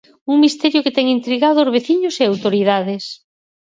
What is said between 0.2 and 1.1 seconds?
Un misterio que ten